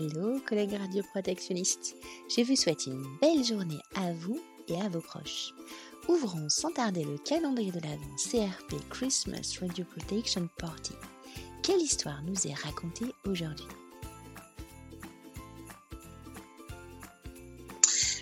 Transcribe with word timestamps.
Hello, 0.00 0.38
collègues 0.46 0.78
radioprotectionnistes. 0.78 1.96
Je 2.28 2.42
vous 2.42 2.54
souhaite 2.54 2.86
une 2.86 3.04
belle 3.20 3.42
journée 3.44 3.80
à 3.96 4.12
vous 4.12 4.40
et 4.68 4.80
à 4.80 4.88
vos 4.88 5.00
proches. 5.00 5.52
Ouvrons 6.06 6.48
sans 6.48 6.70
tarder 6.70 7.02
le 7.02 7.18
calendrier 7.18 7.72
de 7.72 7.80
l'Avent 7.80 8.14
CRP 8.16 8.76
Christmas 8.90 9.56
Radio 9.60 9.84
Protection 9.84 10.48
Party. 10.58 10.92
Quelle 11.64 11.80
histoire 11.80 12.22
nous 12.22 12.46
est 12.46 12.54
racontée 12.54 13.12
aujourd'hui? 13.26 13.66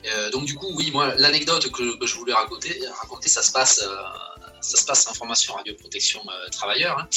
Euh, 0.07 0.31
donc 0.31 0.47
du 0.47 0.55
coup, 0.55 0.73
oui, 0.77 0.91
moi, 0.93 1.15
l'anecdote 1.17 1.71
que, 1.73 2.07
je 2.07 2.15
voulais 2.15 2.33
raconter, 2.33 2.81
raconter 3.03 3.29
ça 3.29 3.43
se 3.43 3.53
passe 3.53 3.83
euh, 3.83 4.36
ça 4.67 4.77
se 4.79 4.85
passe 4.85 5.07
en 5.07 5.15
formation 5.15 5.55
radioprotection 5.55 6.23
euh, 6.29 6.49
travailleur, 6.49 6.99
hein, 6.99 7.09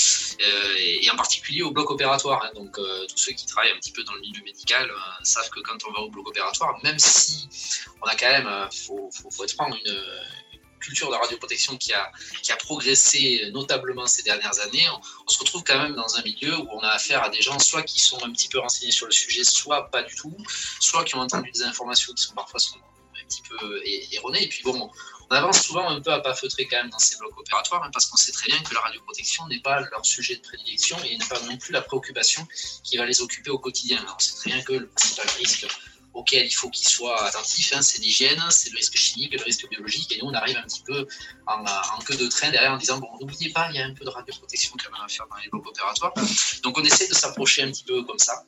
euh, 0.42 0.76
et, 0.78 1.10
en 1.10 1.16
particulier 1.16 1.64
au 1.64 1.72
bloc 1.72 1.90
opératoire. 1.90 2.46
Hein. 2.46 2.52
donc 2.54 2.78
euh, 2.78 3.06
tous 3.08 3.18
ceux 3.18 3.34
qui 3.34 3.46
travaillent 3.46 3.72
un 3.72 3.78
petit 3.78 3.92
peu 3.92 4.04
dans 4.04 4.14
le 4.14 4.22
milieu 4.22 4.44
médical 4.44 4.90
savent 5.24 5.50
que 5.50 5.60
quand 5.62 5.78
on 5.88 5.92
va 5.92 6.00
au 6.00 6.10
bloc 6.10 6.28
opératoire, 6.28 6.80
même 6.84 7.00
si 7.00 7.48
on 8.02 8.06
a 8.08 8.16
quand 8.16 8.30
même, 8.30 8.70
faut, 8.72 9.10
faut, 9.12 9.44
être 9.44 9.54
franc, 9.54 9.68
une, 9.68 10.04
culture 10.80 11.10
de 11.12 11.16
radioprotection 11.16 11.76
qui 11.76 11.92
a, 11.92 12.10
qui 12.42 12.54
a 12.54 12.56
progressé 12.56 13.50
notablement 13.52 14.08
ces 14.08 14.24
dernières 14.24 14.58
années, 14.62 14.86
on, 15.28 15.30
se 15.30 15.38
retrouve 15.40 15.62
quand 15.66 15.78
même 15.78 15.94
dans 15.94 16.16
un 16.16 16.22
milieu 16.22 16.56
où 16.58 16.68
on 16.72 16.80
a 16.80 16.88
affaire 16.92 17.22
à 17.22 17.30
des 17.30 17.42
gens 17.42 17.60
soit 17.60 17.84
qui 17.84 18.00
sont 18.00 18.24
un 18.24 18.32
petit 18.32 18.48
peu 18.48 18.60
renseignés 18.60 18.94
sur 18.94 19.06
le 19.06 19.12
sujet, 19.12 19.44
soit 19.44 19.92
pas 19.92 20.04
du 20.04 20.16
tout, 20.16 20.36
soit 20.80 21.04
qui 21.04 21.16
ont 21.16 21.20
entendu 21.20 21.52
des 21.52 21.64
informations 21.64 22.14
qui 22.14 22.24
sont 22.24 22.34
parfois 22.34 22.62
sont 22.62 22.78
un 22.78 23.26
petit 23.26 23.42
peu 23.42 23.84
erronées. 24.14 24.44
Et 24.44 24.48
puis 24.48 24.64
bon, 24.64 24.90
on 25.30 25.36
avance 25.36 25.62
souvent 25.62 25.88
un 25.90 26.02
peu 26.02 26.12
à 26.12 26.20
pas 26.20 26.34
feutrer 26.34 26.68
quand 26.68 26.78
même 26.78 26.90
dans 26.90 27.00
ces 27.00 27.18
blocs 27.18 27.38
opératoires, 27.38 27.84
hein, 27.84 27.90
parce 27.94 28.08
qu'on 28.08 28.18
sait 28.18 28.32
très 28.32 28.48
bien 28.48 28.60
que 28.62 28.74
la 28.74 28.82
radioprotection 28.82 29.48
n'est 29.48 29.60
pas 29.60 29.80
leur 29.80 30.06
sujet 30.06 30.36
de 30.36 30.42
prédilection 30.42 30.98
et 31.04 31.18
n'est 31.18 31.28
pas 31.28 31.40
non 31.42 31.58
plus 31.58 31.72
la 31.72 31.82
préoccupation 31.82 32.48
qui 32.84 32.98
va 32.98 33.06
les 33.06 33.22
occuper 33.22 33.52
au 33.52 33.60
quotidien. 33.60 34.04
on 34.16 34.20
sait 34.20 34.36
très 34.36 34.52
bien 34.52 34.62
que 34.62 34.74
le 34.74 34.88
principal 34.88 35.28
risque 35.38 35.68
auquel 36.14 36.48
il 36.48 36.52
faut 36.52 36.70
qu'ils 36.70 36.90
soient 36.90 37.24
attentifs, 37.24 37.72
hein, 37.74 37.82
c'est 37.84 38.00
l'hygiène, 38.02 38.42
c'est 38.50 38.72
le 38.72 38.78
risque 38.78 38.98
chimique, 38.98 39.34
le 39.34 39.44
risque 39.44 39.70
biologique, 39.70 40.12
et 40.12 40.20
nous 40.20 40.30
on 40.30 40.34
arrive 40.34 40.58
un 40.58 40.64
petit 40.64 40.82
peu 40.82 41.08
en, 41.46 41.64
en, 41.64 42.00
queue 42.02 42.16
de 42.16 42.28
train 42.28 42.50
derrière 42.50 42.74
en 42.74 42.78
disant, 42.78 42.98
bon, 42.98 43.10
n'oubliez 43.22 43.52
pas, 43.52 43.70
il 43.70 43.76
y 43.76 43.80
a 43.80 43.86
un 43.86 43.94
peu 43.94 44.04
de 44.04 44.10
radioprotection 44.10 44.76
quand 44.84 44.92
même 44.92 45.02
à 45.06 45.08
faire 45.08 45.28
dans 45.30 45.38
les 45.38 45.50
blocs 45.50 45.68
opératoires. 45.68 46.14
Donc 46.64 46.78
on 46.78 46.84
essaie 46.84 47.08
de 47.08 47.14
s'approcher 47.14 47.62
un 47.62 47.72
petit 47.72 47.84
peu 47.84 48.04
comme 48.04 48.20
ça. 48.20 48.44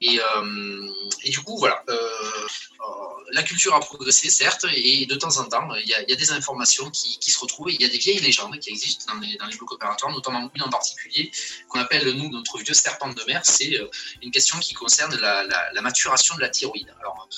Et, 0.00 0.18
euh, 0.18 0.88
et, 1.22 1.30
du 1.30 1.40
coup, 1.40 1.56
voilà, 1.58 1.82
euh, 1.88 1.94
euh, 1.94 2.84
la 3.32 3.42
culture 3.42 3.74
a 3.74 3.80
progressé, 3.80 4.28
certes, 4.30 4.66
et 4.74 5.06
de 5.06 5.14
temps 5.14 5.36
en 5.38 5.44
temps, 5.44 5.74
il 5.74 5.88
y 5.88 5.94
a, 5.94 6.16
des 6.16 6.30
informations 6.32 6.90
qui, 6.90 7.30
se 7.30 7.38
retrouvent, 7.38 7.70
il 7.70 7.80
y 7.80 7.84
a 7.84 7.88
des 7.88 7.98
vieilles 7.98 8.20
légendes 8.20 8.58
qui 8.58 8.70
existent 8.70 9.12
dans 9.14 9.20
les, 9.20 9.56
blocs 9.56 9.72
opératoires, 9.72 10.12
notamment 10.12 10.50
une 10.54 10.62
en 10.62 10.68
particulier, 10.68 11.30
qu'on 11.68 11.80
appelle, 11.80 12.08
nous, 12.12 12.30
notre 12.30 12.58
vieux 12.58 12.74
serpent 12.74 13.08
de 13.08 13.22
mer, 13.26 13.40
c'est 13.44 13.80
une 14.22 14.30
question 14.30 14.58
qui 14.58 14.74
concerne 14.74 15.16
la, 15.16 15.82
maturation 15.82 16.34
de 16.36 16.40
la 16.40 16.48
thyroïde. 16.48 16.92
Alors, 17.00 17.28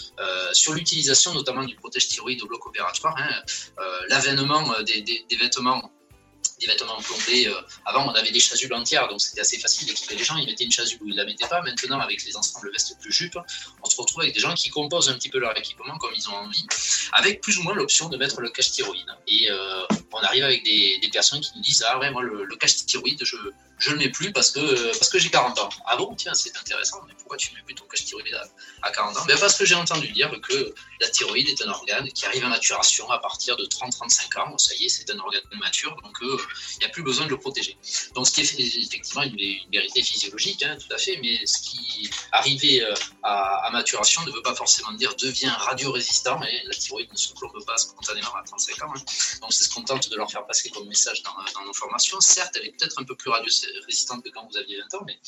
sur 0.53 0.73
l'utilisation 0.73 1.35
notamment 1.35 1.65
du 1.65 1.75
protège 1.75 2.09
thyroïde 2.09 2.43
au 2.43 2.47
bloc 2.47 2.67
opératoire, 2.67 3.17
hein, 3.19 3.43
l'avènement 4.09 4.83
des 4.83 5.37
vêtements 5.39 5.91
des 6.61 6.67
vêtements 6.67 7.01
plombés. 7.01 7.49
Euh, 7.49 7.61
avant, 7.85 8.07
on 8.07 8.15
avait 8.15 8.31
des 8.31 8.41
chasubles 8.41 8.75
entières, 8.75 9.09
donc 9.09 9.21
c'était 9.21 9.41
assez 9.41 9.59
facile 9.59 9.89
d'équiper 9.89 10.15
les 10.15 10.25
gens. 10.25 10.37
Ils 10.37 10.47
mettaient 10.47 10.65
une 10.65 10.73
chasuble 10.73 11.05
ou 11.05 11.09
ils 11.09 11.13
ne 11.13 11.19
la 11.19 11.25
mettaient 11.25 11.49
pas. 11.49 11.63
Maintenant, 11.63 12.01
avec 12.01 12.25
les 12.25 12.37
ensembles 12.37 12.71
vestes 12.73 12.99
plus 13.01 13.13
jupes, 13.13 13.39
on 13.83 13.91
se 13.91 13.97
retrouve 13.97 14.23
avec 14.23 14.35
des 14.35 14.41
gens 14.41 14.55
qui 14.55 14.71
composent 14.71 15.09
un 15.09 15.15
petit 15.15 15.29
peu 15.29 15.39
leur 15.39 15.57
équipement 15.57 15.97
comme 15.99 16.13
ils 16.17 16.29
ont 16.29 16.35
envie, 16.35 16.67
avec 17.13 17.41
plus 17.41 17.59
ou 17.59 17.63
moins 17.63 17.75
l'option 17.75 18.09
de 18.09 18.17
mettre 18.17 18.41
le 18.41 18.51
cache 18.51 18.73
thyroïde. 18.73 19.07
Et 19.29 19.51
euh, 19.51 19.87
on 20.13 20.19
arrive 20.19 20.45
avec 20.45 20.65
des, 20.65 21.01
personnes 21.13 21.41
qui 21.41 21.51
nous 21.57 21.63
disent 21.63 21.85
Ah 21.89 21.99
ouais, 21.99 22.11
moi, 22.11 22.23
le, 22.23 22.45
le 22.45 22.57
cache 22.57 22.77
thyroïde, 22.87 23.23
je 23.79 23.91
ne 23.91 23.95
le 23.95 24.01
mets 24.01 24.09
plus 24.09 24.33
parce 24.33 24.51
que, 24.51 24.97
parce 24.99 25.11
que 25.11 25.19
j'ai 25.19 25.31
40 25.31 25.59
ans. 25.59 25.69
Ah 25.87 25.97
bon, 25.97 26.15
tiens, 26.15 26.35
c'est 26.35 26.57
intéressant, 26.57 27.03
mais 27.07 27.15
pourquoi 27.15 27.37
tu 27.37 27.51
ne 27.51 27.57
mets 27.57 27.63
plus 27.63 27.75
ton 27.75 27.85
cache 27.85 28.05
thyroïde 28.05 28.39
à, 28.83 28.91
40 28.91 29.19
ans? 29.19 29.25
Ben 29.27 29.39
Parce 29.39 29.57
que 29.57 29.65
j'ai 29.65 29.75
entendu 29.75 30.09
dire 30.13 30.31
que 30.41 30.75
la 31.01 31.09
thyroïde 31.09 31.49
est 31.49 31.63
un 31.63 31.69
organe 31.69 32.09
qui 32.09 32.25
arrive 32.25 32.45
à 32.45 32.49
maturation 32.49 33.11
à 33.11 33.19
partir 33.19 33.57
de 33.57 33.65
30-35 33.65 34.41
ans. 34.41 34.59
Ça 34.59 34.75
y 34.77 34.87
est, 34.87 34.89
c'est 34.89 35.11
un 35.11 35.19
organe 35.19 35.43
mature, 35.61 35.97
donc 36.03 36.17
euh, 36.23 36.39
il 36.75 36.79
n'y 36.81 36.85
a 36.87 36.89
plus 36.89 37.03
besoin 37.03 37.27
de 37.27 37.31
le 37.31 37.39
protéger. 37.39 37.77
Donc 38.15 38.27
ce 38.27 38.33
qui 38.33 38.41
est 38.41 38.85
effectivement 38.85 39.23
une, 39.23 39.37
vérité 39.71 40.03
physiologique, 40.03 40.63
hein, 40.63 40.77
tout 40.79 40.95
à 40.95 40.99
fait, 40.99 41.19
mais 41.23 41.45
ce 41.45 41.59
qui, 41.59 42.11
arrivé 42.33 42.83
euh, 42.83 42.95
à, 43.23 43.69
maturation, 43.73 44.23
ne 44.25 44.33
veut 44.33 44.43
pas 44.43 44.55
forcément 44.55 44.93
dire 44.93 45.15
devient 45.17 45.53
radiorésistant, 45.59 46.41
et 46.45 46.63
la 46.67 46.75
thyroïde 46.75 47.13
ne 47.13 47.17
se 47.17 47.33
plombe 47.35 47.53
pas 47.67 47.77
spontanément 47.77 48.35
à 48.37 48.43
35 48.43 48.85
ans. 48.85 48.93
Hein. 48.97 49.01
Donc 49.43 49.53
c'est 49.53 49.65
ce 49.65 49.71
qu'on 49.71 49.83
de 49.99 50.17
leur 50.17 50.31
faire 50.31 50.47
passer 50.47 50.71
comme 50.71 50.87
message 50.89 51.23
dans, 51.23 51.35
dans 51.55 51.65
nos 51.65 51.73
formations. 51.73 52.21
Certes, 52.21 52.57
elle 52.57 52.67
est 52.67 52.73
peut-être 52.73 53.01
un 53.01 53.05
peu 53.05 53.17
plus 53.17 53.31
radio 53.31 53.51
résistante 53.87 54.25
que 54.25 54.31
quand 54.31 54.47
vous 54.51 54.57
aviez 54.57 54.81
20 54.81 54.95
ans, 54.99 55.05
mais 55.07 55.19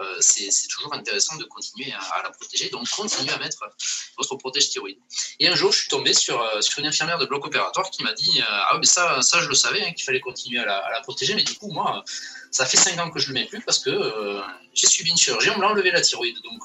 euh, 0.00 0.16
c'est 0.20 0.68
toujours 0.68 0.94
intéressant 0.94 1.36
de 1.36 1.44
continuer 1.44 1.92
à, 1.92 2.22
la 2.22 2.30
protéger. 2.30 2.68
Donc, 2.70 2.88
continuez 2.90 3.32
à 3.32 3.38
mettre 3.38 3.64
votre 4.16 4.36
protège 4.36 4.70
thyroïde. 4.70 4.98
Et 5.40 5.48
un 5.48 5.54
jour, 5.54 5.72
je 5.72 5.78
suis 5.80 5.88
tombé 5.88 6.12
sur, 6.14 6.40
euh, 6.40 6.60
sur 6.60 6.78
une 6.78 6.86
infirmière 6.86 7.18
de 7.18 7.26
bloc 7.26 7.44
opératoire 7.46 7.90
qui 7.90 8.02
m'a 8.02 8.12
dit 8.12 8.40
euh, 8.40 8.44
Ah, 8.48 8.76
mais 8.78 8.86
ça, 8.86 9.22
ça, 9.22 9.40
je 9.40 9.48
le 9.48 9.54
savais, 9.54 9.82
hein, 9.82 9.92
qu'il 9.92 10.04
fallait 10.04 10.20
continuer 10.20 10.60
à 10.60 10.64
la, 10.64 10.82
la, 10.92 11.00
protéger, 11.00 11.34
mais 11.34 11.44
du 11.44 11.54
coup, 11.54 11.70
moi, 11.70 12.04
ça 12.50 12.64
fait 12.66 12.76
5 12.76 12.98
ans 13.00 13.10
que 13.10 13.18
je 13.18 13.28
ne 13.28 13.34
le 13.34 13.40
mets 13.40 13.46
plus 13.46 13.60
parce 13.60 13.78
que 13.78 14.40
j'ai 14.72 14.86
subi 14.86 15.10
une 15.10 15.16
chirurgie, 15.16 15.50
on 15.50 15.58
m'a 15.58 15.66
enlevé 15.66 15.90
la 15.90 16.00
thyroïde. 16.00 16.38
Donc, 16.42 16.62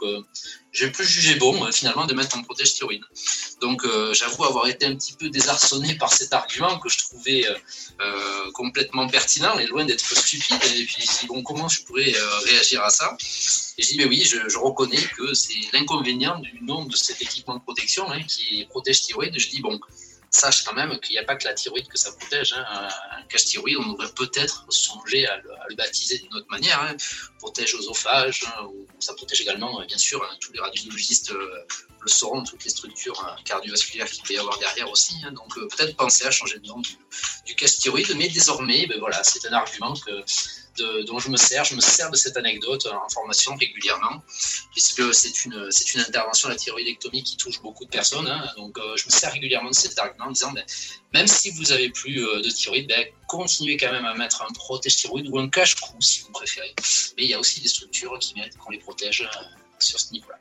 j'ai 0.72 0.90
plus 0.90 1.06
jugé 1.06 1.36
bon, 1.36 1.70
finalement, 1.72 2.06
de 2.06 2.14
mettre 2.14 2.38
un 2.38 2.44
protège 2.44 2.76
thyroïde. 2.76 3.04
Donc, 3.60 3.86
j'avoue 4.14 4.46
avoir 4.46 4.68
été 4.68 4.86
un 4.86 4.96
petit 4.96 5.14
peu 5.14 5.30
désarçonné 5.30 5.96
par 6.00 6.14
cet 6.14 6.32
argument 6.34 6.80
que 6.80 6.88
je 6.88 6.98
trouvais 6.98 7.46
complètement 8.54 9.08
pertinent 9.08 9.58
et 9.60 9.66
loin 9.66 9.84
d'être 9.84 10.16
stupide. 10.16 10.64
Et 10.76 10.86
puis, 10.86 11.06
bon, 11.28 11.44
comment 11.44 11.68
je 11.68 11.84
pourrais 11.84 12.14
euh, 12.14 12.40
réagir 12.46 12.84
à 12.84 12.90
ça? 12.90 13.16
Et 13.82 13.84
je 13.84 13.90
dis, 13.90 13.98
mais 13.98 14.06
oui, 14.06 14.24
je, 14.24 14.58
reconnais 14.60 15.02
que 15.18 15.34
c'est 15.34 15.56
l'inconvénient 15.74 16.38
du 16.38 16.62
nom 16.62 16.86
de 16.86 16.96
cet 16.96 17.20
équipement 17.20 17.56
de 17.56 17.64
protection 17.64 18.12
hein, 18.12 18.22
qui 18.22 18.64
protège 18.70 19.02
thyroïde. 19.02 19.34
Je 19.40 19.50
dis, 19.50 19.60
bon, 19.60 19.80
sache 20.30 20.64
quand 20.64 20.76
même 20.76 21.00
qu'il 21.00 21.14
n'y 21.14 21.18
a 21.18 21.24
pas 21.24 21.36
que 21.36 21.46
la 21.46 21.56
thyroïde 21.56 21.88
que 21.88 21.98
ça 21.98 22.12
protège. 22.12 22.54
Hein. 22.54 22.64
Un 23.18 23.24
cache 23.24 23.46
thyroïde, 23.46 23.78
on 23.80 23.94
devrait 23.94 24.14
peut-être 24.14 24.68
songer 24.70 25.26
à 25.26 25.38
le, 25.38 25.76
baptiser 25.76 26.20
d'une 26.20 26.32
autre 26.36 26.46
manière. 26.52 26.80
Hein. 26.80 26.96
Protège 27.40 27.74
l'osophage, 27.74 28.44
hein, 28.46 28.70
ça 29.00 29.16
protège 29.16 29.42
également, 29.42 29.84
bien 29.84 29.98
sûr, 29.98 30.24
tous 30.40 30.54
les 30.54 30.60
radiologistes 30.60 31.32
euh, 31.32 31.66
le 32.02 32.08
sauront, 32.08 32.44
toutes 32.44 32.64
les 32.64 32.70
structures 32.70 33.20
euh, 33.26 33.42
cardiovasculaires 33.46 34.06
qu'il 34.06 34.22
peut 34.22 34.36
y 34.36 34.38
avoir 34.38 34.60
derrière 34.60 34.92
aussi. 34.92 35.16
Donc 35.34 35.58
euh, 35.58 35.68
peut-être 35.68 35.98
penser 35.98 36.28
à 36.28 36.30
changer 36.30 36.60
de 36.60 36.68
nom 36.68 36.78
du, 36.82 36.96
du 37.48 37.56
cache 37.56 37.80
thyroïde, 37.80 38.16
mais 38.16 38.30
désormais, 38.30 38.86
ben 38.86 39.00
voilà, 39.00 39.24
c'est 39.24 39.44
un 39.48 39.54
argument 39.54 39.96
que 39.96 40.24
dont 41.08 41.20
je 41.20 41.30
me 41.30 41.38
sers. 41.38 41.64
Je 41.66 41.76
me 41.76 41.82
sers 41.82 42.10
de 42.10 42.16
cette 42.16 42.38
anecdote 42.38 42.88
en 42.88 43.10
formation 43.10 43.56
régulièrement, 43.56 44.24
puisque 44.72 45.14
c'est 45.14 45.46
une, 45.46 45.72
c'est 45.72 45.94
une 45.94 46.02
intervention, 46.02 46.50
la 46.50 46.56
thyroïdectomie, 46.56 47.24
qui 47.24 47.38
touche 47.38 47.62
beaucoup 47.62 47.86
de 47.86 47.90
personnes. 47.90 48.28
Hein. 48.28 48.46
donc, 48.58 48.78
euh, 48.78 48.96
je 48.98 49.06
me 49.06 49.12
sers 49.12 49.32
régulièrement 49.32 49.70
de 49.70 49.76
cet 49.76 49.98
argument 50.00 50.26
en 50.26 50.32
disant, 50.32 50.52
ben, 50.52 50.64
même 51.14 51.28
si 51.28 51.52
vous 51.52 51.64
n'avez 51.64 51.90
plus 51.90 52.26
euh, 52.26 52.42
de 52.42 52.50
thyroïde, 52.50 52.88
ben, 52.88 53.06
continuez 53.28 53.78
quand 53.78 53.92
même 53.92 54.06
à 54.06 54.14
mettre 54.14 54.42
un 54.42 54.54
protège 54.54 54.98
thyroïde 54.98 55.28
ou 55.30 55.40
un 55.40 55.50
cache-cou, 55.50 55.96
si 56.00 56.22
vous 56.22 56.32
préférez. 56.32 56.74
Mais 57.18 57.24
il 57.24 57.30
y 57.30 57.34
a 57.34 57.40
aussi 57.40 57.62
des 57.62 57.70
structures 57.70 58.18
qui 58.20 58.34
méritent 58.36 58.58
qu'on 58.58 58.72
les 58.72 58.80
protège 58.80 59.22
euh, 59.22 59.44
sur 59.80 60.00
ce 60.00 60.12
niveau-là. 60.12 60.38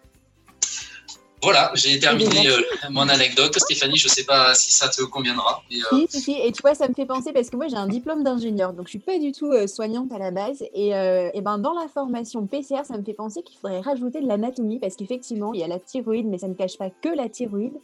Voilà, 1.43 1.71
j'ai 1.75 1.99
terminé 1.99 2.49
euh, 2.49 2.61
mon 2.91 3.09
anecdote. 3.09 3.59
Stéphanie, 3.59 3.97
je 3.97 4.09
ne 4.09 4.11
sais 4.11 4.25
pas 4.25 4.55
si 4.55 4.73
ça 4.73 4.89
te 4.89 5.03
conviendra. 5.03 5.62
Euh, 5.73 6.06
si, 6.09 6.21
si, 6.21 6.33
Et 6.33 6.53
tu 6.53 6.61
vois, 6.61 6.75
ça 6.75 6.87
me 6.87 6.95
fait 6.95 7.06
penser 7.06 7.33
parce 7.33 7.49
que 7.49 7.56
moi, 7.56 7.69
j'ai 7.69 7.77
un 7.77 7.87
diplôme 7.87 8.23
d'ingénieur, 8.23 8.73
donc 8.73 8.89
je 8.89 8.97
ne 8.97 9.01
suis 9.03 9.12
pas 9.12 9.19
du 9.19 9.33
tout 9.33 9.50
euh, 9.50 9.67
soignante 9.67 10.12
à 10.12 10.19
la 10.19 10.31
base. 10.31 10.62
Et, 10.75 10.89
et, 10.89 11.41
ben, 11.41 11.59
dans 11.59 11.73
la 11.73 11.89
formation 11.89 12.47
PCR, 12.47 12.84
ça 12.84 12.97
me 12.99 13.03
fait 13.03 13.15
penser 13.15 13.43
qu'il 13.43 13.59
faudrait 13.59 13.81
rajouter 13.81 14.21
de 14.21 14.29
l'anatomie 14.29 14.79
parce 14.79 14.97
qu'effectivement, 14.97 15.55
il 15.55 15.61
y 15.61 15.65
a 15.65 15.69
la 15.69 15.79
thyroïde, 15.79 16.27
mais 16.27 16.39
ça 16.39 16.49
ne 16.49 16.55
cache 16.55 16.77
pas 16.77 16.91
que 16.91 17.09
la 17.09 17.29
thyroïde. 17.29 17.75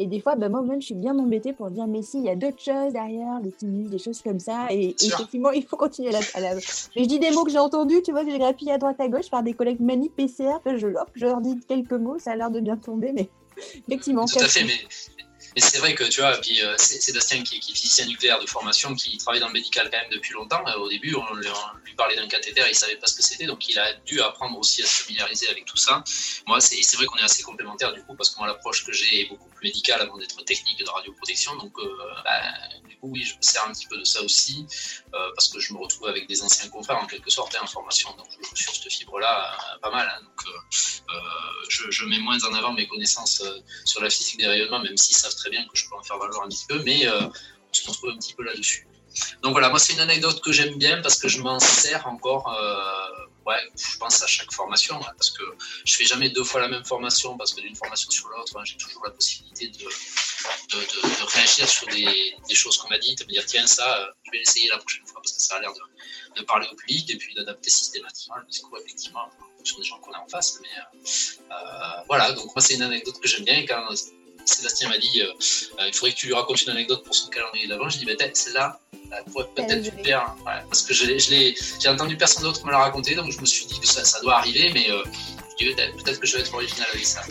Et 0.00 0.06
des 0.06 0.18
fois, 0.18 0.34
bah, 0.34 0.48
moi-même, 0.48 0.80
je 0.80 0.86
suis 0.86 0.94
bien 0.94 1.18
embêtée 1.18 1.52
pour 1.52 1.70
dire, 1.70 1.86
mais 1.86 2.00
si, 2.00 2.20
il 2.20 2.24
y 2.24 2.30
a 2.30 2.34
d'autres 2.34 2.62
choses 2.62 2.94
derrière, 2.94 3.38
le 3.44 3.52
tinnitus, 3.52 3.90
des 3.90 3.98
choses 3.98 4.22
comme 4.22 4.40
ça. 4.40 4.66
Et, 4.70 4.96
effectivement, 4.98 5.50
il 5.50 5.62
faut 5.62 5.76
continuer 5.76 6.08
à 6.08 6.40
la, 6.40 6.54
Mais 6.54 7.02
je 7.02 7.04
dis 7.04 7.18
des 7.18 7.30
mots 7.32 7.44
que 7.44 7.50
j'ai 7.50 7.58
entendus, 7.58 8.00
tu 8.02 8.10
vois, 8.10 8.24
que 8.24 8.30
j'ai 8.30 8.38
grappillé 8.38 8.72
à 8.72 8.78
droite 8.78 8.98
à 8.98 9.08
gauche 9.08 9.28
par 9.28 9.42
des 9.42 9.52
collègues 9.52 9.80
mani 9.80 10.08
PCR. 10.08 10.56
Je, 10.64 10.86
je 11.14 11.26
leur 11.26 11.42
dis 11.42 11.60
quelques 11.68 11.92
mots, 11.92 12.18
ça 12.18 12.32
a 12.32 12.36
l'air 12.36 12.50
de 12.50 12.60
bien 12.60 12.78
tomber, 12.78 13.12
mais 13.12 13.28
effectivement. 13.88 14.24
Tout 14.24 14.38
à 14.38 14.48
fait, 14.48 14.64
mais 14.64 14.80
mais 15.54 15.60
c'est 15.60 15.78
vrai 15.78 15.94
que 15.94 16.04
tu 16.04 16.20
vois, 16.20 16.36
puis 16.40 16.62
euh, 16.62 16.76
Sébastien 16.76 17.42
qui, 17.42 17.58
qui, 17.58 17.72
est 17.72 17.74
physicien 17.74 18.06
nucléaire 18.06 18.40
de 18.40 18.46
formation, 18.46 18.94
qui 18.94 19.16
travaille 19.18 19.40
dans 19.40 19.48
le 19.48 19.52
médical 19.52 19.88
quand 19.90 19.98
même 19.98 20.10
depuis 20.10 20.32
longtemps. 20.32 20.62
Euh, 20.68 20.78
au 20.78 20.88
début, 20.88 21.14
on, 21.14 21.34
lui 21.34 21.94
parlait 21.96 22.14
d'un 22.14 22.28
cathéter, 22.28 22.62
il 22.68 22.74
savait 22.74 22.96
pas 22.96 23.06
ce 23.06 23.16
que 23.16 23.22
c'était, 23.22 23.46
donc 23.46 23.68
il 23.68 23.78
a 23.78 23.94
dû 24.06 24.20
apprendre 24.20 24.58
aussi 24.58 24.82
à 24.82 24.86
se 24.86 25.02
familiariser 25.02 25.48
avec 25.48 25.64
tout 25.64 25.76
ça. 25.76 26.04
Moi, 26.46 26.60
c'est 26.60 26.96
vrai 26.96 27.06
qu'on 27.06 27.18
est 27.18 27.24
assez 27.24 27.42
complémentaires 27.42 27.92
du 27.92 28.02
coup, 28.02 28.14
parce 28.14 28.30
que 28.30 28.38
moi 28.38 28.46
l'approche 28.46 28.84
que 28.84 28.92
j'ai 28.92 29.22
est 29.22 29.28
beaucoup 29.28 29.48
plus 29.48 29.59
médicale 29.62 30.00
avant 30.02 30.16
d'être 30.18 30.44
technique 30.44 30.78
de 30.78 30.88
radioprotection. 30.88 31.56
Donc, 31.56 31.72
euh, 31.78 31.88
bah, 32.24 32.42
du 32.88 32.96
coup, 32.96 33.08
oui, 33.10 33.22
je 33.22 33.36
me 33.36 33.42
sers 33.42 33.64
un 33.66 33.72
petit 33.72 33.86
peu 33.86 33.98
de 33.98 34.04
ça 34.04 34.22
aussi, 34.22 34.66
parce 35.10 35.48
que 35.48 35.58
je 35.60 35.72
me 35.72 35.78
retrouve 35.78 36.08
avec 36.08 36.28
des 36.28 36.42
anciens 36.42 36.68
confrères 36.68 36.98
en 36.98 37.06
quelque 37.06 37.30
sorte 37.30 37.54
hein, 37.54 37.60
en 37.62 37.66
formation, 37.66 38.10
donc 38.16 38.26
je 38.30 38.48
joue 38.48 38.56
sur 38.56 38.74
cette 38.74 38.92
fibre-là 38.92 39.56
pas 39.80 39.90
mal. 39.90 40.08
Hein. 40.08 40.22
donc, 40.24 41.18
je, 41.68 42.04
mets 42.04 42.18
moins 42.18 42.42
en 42.44 42.54
avant 42.54 42.72
mes 42.72 42.86
connaissances 42.86 43.42
sur 43.84 44.02
la 44.02 44.10
physique 44.10 44.38
des 44.38 44.46
rayonnements, 44.46 44.80
même 44.80 44.96
si 44.96 45.14
ça 45.14 45.30
très 45.40 45.50
bien 45.50 45.64
que 45.66 45.76
je 45.76 45.88
peux 45.88 45.96
en 45.96 46.02
faire 46.02 46.18
valoir 46.18 46.44
un 46.44 46.48
petit 46.48 46.66
peu, 46.66 46.82
mais 46.84 47.06
euh, 47.06 47.26
on 47.26 47.72
se 47.72 47.88
retrouve 47.88 48.10
un 48.10 48.16
petit 48.16 48.34
peu 48.34 48.42
là-dessus. 48.42 48.86
Donc 49.42 49.52
voilà, 49.52 49.70
moi 49.70 49.78
c'est 49.78 49.92
une 49.94 50.00
anecdote 50.00 50.40
que 50.40 50.52
j'aime 50.52 50.76
bien 50.76 51.02
parce 51.02 51.18
que 51.18 51.28
je 51.28 51.40
m'en 51.40 51.58
sers 51.58 52.06
encore 52.06 52.48
euh, 52.48 52.99
je 53.76 53.96
pense 53.98 54.22
à 54.22 54.26
chaque 54.26 54.52
formation, 54.52 54.96
hein, 54.96 55.12
parce 55.16 55.30
que 55.30 55.42
je 55.84 55.94
fais 55.94 56.04
jamais 56.04 56.30
deux 56.30 56.44
fois 56.44 56.60
la 56.60 56.68
même 56.68 56.84
formation, 56.84 57.36
parce 57.36 57.54
que 57.54 57.60
d'une 57.60 57.76
formation 57.76 58.10
sur 58.10 58.28
l'autre, 58.28 58.56
hein, 58.58 58.64
j'ai 58.64 58.76
toujours 58.76 59.04
la 59.04 59.10
possibilité 59.10 59.68
de, 59.68 59.86
réagir 61.34 61.68
sur 61.68 61.86
des, 61.88 62.54
choses 62.54 62.78
qu'on 62.78 62.88
m'a 62.88 62.98
dites, 62.98 63.20
de 63.20 63.24
me 63.24 63.30
dire 63.30 63.46
tiens 63.46 63.66
ça, 63.66 64.10
je 64.24 64.30
vais 64.30 64.38
l'essayer 64.38 64.68
la 64.68 64.78
prochaine 64.78 65.06
fois 65.06 65.20
parce 65.22 65.32
que 65.32 65.42
ça 65.42 65.56
a 65.56 65.60
l'air 65.60 65.72
de, 66.36 66.42
parler 66.42 66.66
au 66.72 66.74
public 66.74 67.10
et 67.10 67.16
puis 67.16 67.34
d'adapter 67.34 67.68
systématiquement 67.68 68.36
le 68.36 68.46
discours 68.46 68.78
effectivement 68.78 69.20
en 69.20 69.56
fonction 69.58 69.78
des 69.78 69.84
gens 69.84 69.98
qu'on 69.98 70.12
a 70.12 70.18
en 70.18 70.28
face. 70.28 70.58
Mais 70.62 70.68
euh, 71.50 72.02
voilà, 72.06 72.32
donc 72.32 72.46
moi 72.54 72.62
c'est 72.62 72.74
une 72.74 72.82
anecdote 72.82 73.20
que 73.20 73.28
j'aime 73.28 73.44
bien 73.44 73.66
quand 73.66 73.94
Sébastien 74.44 74.88
m'a 74.88 74.98
dit 74.98 75.22
euh, 75.22 75.32
euh, 75.80 75.88
il 75.88 75.94
faudrait 75.94 76.12
que 76.12 76.16
tu 76.16 76.26
lui 76.26 76.34
racontes 76.34 76.62
une 76.62 76.70
anecdote 76.70 77.04
pour 77.04 77.14
son 77.14 77.28
calendrier 77.28 77.66
d'avant. 77.66 77.88
Je 77.88 77.98
dis 77.98 78.04
bah, 78.04 78.12
celle-là, 78.32 78.78
elle 78.92 79.32
pourrait 79.32 79.46
peut-être 79.54 79.82
tu 79.82 80.04
faire. 80.04 80.34
parce 80.44 80.82
que 80.82 80.94
j'ai 80.94 81.88
entendu 81.88 82.16
personne 82.16 82.44
d'autre 82.44 82.64
me 82.66 82.70
la 82.70 82.78
raconter, 82.78 83.14
donc 83.14 83.30
je 83.30 83.40
me 83.40 83.46
suis 83.46 83.66
dit 83.66 83.80
que 83.80 83.86
ça, 83.86 84.04
ça 84.04 84.20
doit 84.20 84.36
arriver, 84.36 84.70
mais 84.72 84.90
euh, 84.90 85.02
peut-être 85.58 86.20
que 86.20 86.26
je 86.26 86.36
vais 86.36 86.42
être 86.42 86.54
original 86.54 86.88
avec 86.92 87.06
ça. 87.06 87.22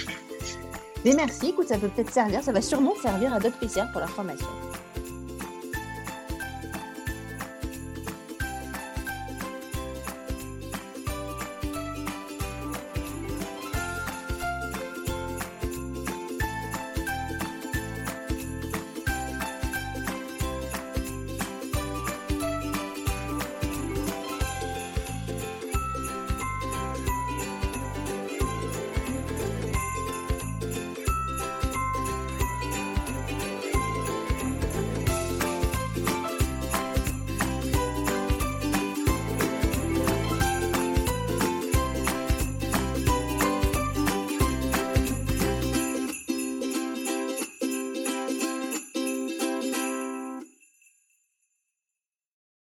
Mais 1.06 1.13
merci, 1.13 1.50
écoute, 1.50 1.69
ça 1.69 1.77
peut 1.77 1.89
peut-être 1.89 2.13
servir, 2.13 2.44
ça 2.44 2.51
va 2.51 2.61
sûrement 2.61 2.94
servir 3.01 3.33
à 3.33 3.39
d'autres 3.39 3.57
PCR 3.57 3.85
pour 3.91 4.01
leur 4.01 4.09
formation. 4.09 4.47